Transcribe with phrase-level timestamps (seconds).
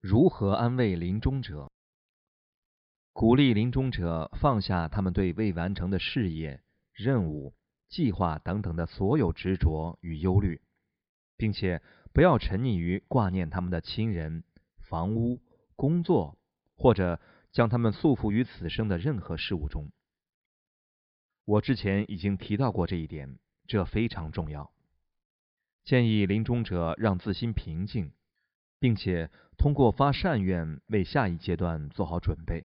[0.00, 1.70] 如何安慰临终者？
[3.12, 6.62] 鼓励临终者放下他们对未完成的事业、
[6.94, 7.54] 任务、
[7.88, 10.62] 计划等等的所有执着与忧虑，
[11.36, 11.82] 并且
[12.14, 14.42] 不要沉溺于挂念他们的亲人、
[14.78, 15.42] 房屋、
[15.76, 16.38] 工作，
[16.76, 17.20] 或者
[17.52, 19.92] 将他们束缚于此生的任何事物中。
[21.44, 24.72] 我之前已经提到过这一点，这非常重要。
[25.84, 28.12] 建议临终者让自心平静，
[28.80, 32.64] 并且通过发善愿为下一阶段做好准备。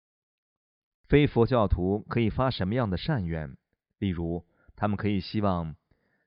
[1.05, 3.58] 非佛教徒可以发什么样的善愿？
[3.99, 4.45] 例如，
[4.76, 5.76] 他们可以希望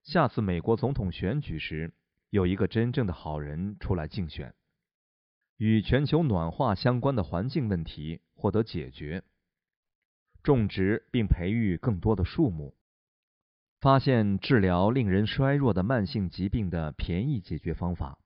[0.03, 1.95] 下次美国总统选举时
[2.31, 4.55] 有一个真正的好人出来竞选，
[5.57, 9.23] 与全球暖化相关的环境问题获得解决，
[10.43, 12.77] 种植并培育更多的树木。
[13.81, 18.19] 发现治疗令人衰弱的慢性疾病的便宜解决方法，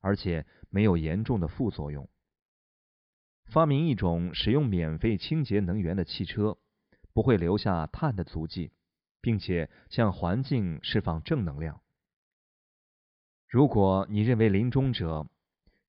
[0.00, 2.08] 而且没有严重的副作用。
[3.46, 6.58] 发明一种使用免费清洁能源的汽车，
[7.12, 8.72] 不会留下碳的足迹，
[9.20, 11.80] 并且向环境释放正能量。
[13.48, 15.28] 如果你认为临终者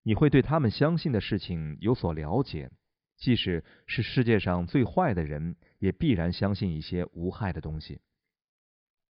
[0.04, 2.72] 你会对他们相信的事情有所了解，
[3.17, 8.00] 即使是世界上最坏的人，也必然相信一些无害的东西。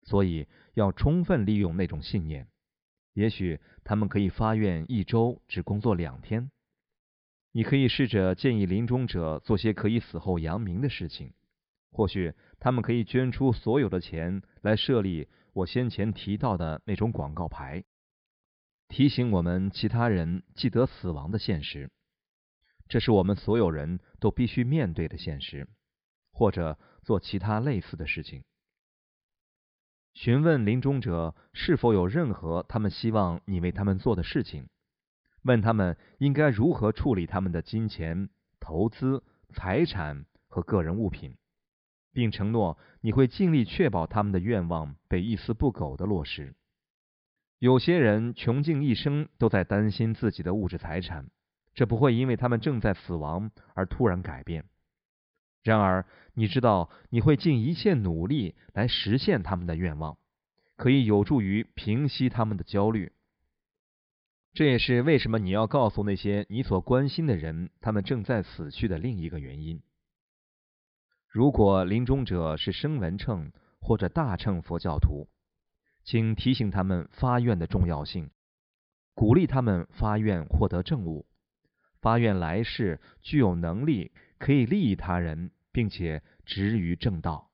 [0.03, 2.47] 所以要充分利用那种信念。
[3.13, 6.52] 也许他们可以发愿一周只工作两天。
[7.52, 11.33] 你可以试着建议临终者做些可以死后扬名的事情。
[11.91, 17.83] 或许他们可以捐出所有的钱来设立我先前提到的那种广告牌，
[18.87, 21.91] 提醒我们其他人记得死亡的现实。
[22.87, 25.67] 这是我们所有人都必须面对的现实。
[26.31, 28.45] 或者做其他类似的事情。
[30.13, 34.67] 询问临终者是否有任何他们希望你为他们做的事情，
[35.43, 41.37] 问他们应该如何处理他们的金钱、投资、财产和个人物品，
[42.11, 46.53] 并承诺你会尽力确保他们的愿望被一丝不苟的落实。
[47.59, 51.30] 有些人穷尽一生都在担心自己的物质财产，
[51.73, 54.65] 这不会因为他们正在死亡而突然改变。
[55.69, 60.17] 然而，你知道你会尽一切努力来实现他们的愿望，
[60.77, 63.11] 可以有助于平息他们的焦虑。
[64.52, 69.80] 这也是为什么你要告诉那些你所关心的人，他们正在死去的另一个原因。
[71.27, 75.30] 如果临终者是声闻乘或者大乘佛教徒，
[76.03, 78.31] 请提醒他们发愿的重要性，
[79.13, 81.27] 鼓励他们发愿获得正悟，
[82.01, 84.11] 发愿来世具有能力。
[84.39, 87.52] 可以利益他人，并且执于正道，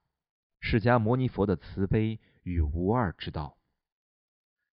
[0.60, 3.58] 释迦牟尼佛的慈悲与无二之道。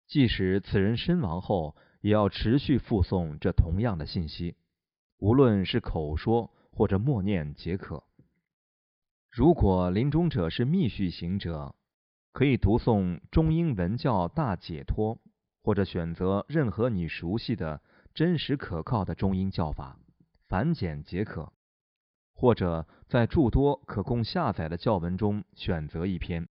[0.07, 4.55] 即使此人身亡后，也要持续附送这同样的信息，
[5.17, 8.03] 无论是口说或者默念皆可。
[9.29, 11.75] 如果临终者是密续行者，
[12.31, 15.19] 可以读诵中英文教大解脱，
[15.61, 17.81] 或者选择任何你熟悉的
[18.13, 19.99] 真实可靠的中英教法，
[20.47, 21.53] 繁简皆可。
[22.39, 26.47] 或者在诸多可供下载的教文中选择一篇，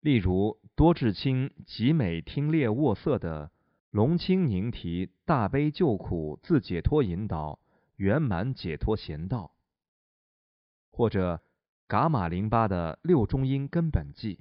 [0.00, 3.50] 例如多智清极美听列沃瑟的
[3.90, 7.58] 龙清宁提大悲救苦自解脱引导
[7.96, 9.54] 圆满解脱贤道，
[10.90, 11.42] 或者
[11.86, 14.40] 噶玛林巴的六中音根本记，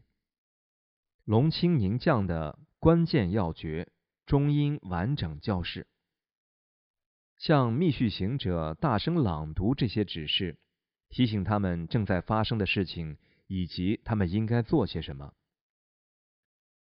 [1.23, 3.89] 龙清宁降的关键要诀
[4.25, 5.87] 中音完整教示。
[7.43, 10.57] 向密续行者大声朗读这些指示，
[11.09, 13.17] 提醒他们正在发生的事情
[13.47, 15.33] 以及他们应该做些什么。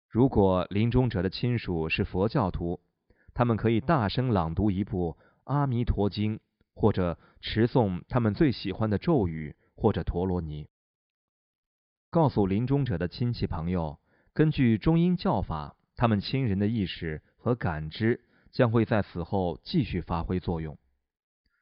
[0.07, 2.79] 如果临终者的亲属是佛教徒，
[3.33, 6.37] 他们可以大声朗读一部《阿弥陀经》，
[6.75, 10.67] 或者持诵他们最喜欢的咒语或者陀罗尼。
[12.11, 13.99] 告诉临终者的亲戚朋友，
[14.31, 18.23] 根据中阴教法，他们亲人的意识和感知。
[18.51, 20.77] 将会在死后继续发挥作用，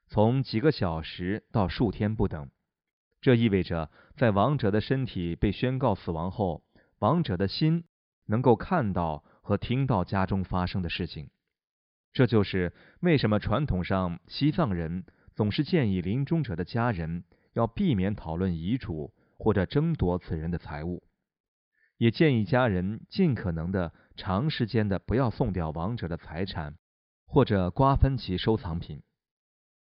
[0.08, 2.50] 从几个小时到数天不等。
[3.22, 6.64] 这意味着，在亡者的身体被宣告死亡后，
[7.00, 7.84] 亡者的心
[8.26, 11.30] 能够看到和听到家中发生的事情。
[12.12, 15.06] 这就是为什么传统上西藏人
[15.36, 21.04] 总是建议临终者的家人要避免讨论遗嘱或者争夺此人的财物，
[22.00, 23.94] 也建议家人尽可能的。
[24.20, 26.76] 长时间的不要送掉亡者的财产，
[27.26, 29.02] 或者瓜分其收藏品。